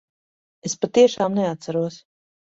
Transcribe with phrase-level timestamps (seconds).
[0.69, 2.01] Es patiešām neatceros.